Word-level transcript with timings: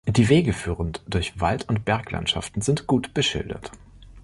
Die 0.07 0.29
Wege 0.29 0.51
führend 0.51 1.03
durch 1.07 1.39
Wald- 1.39 1.69
und 1.69 1.85
Berglandschaften 1.85 2.61
und 2.61 2.63
sind 2.63 2.87
gut 2.87 3.13
beschildert. 3.13 3.71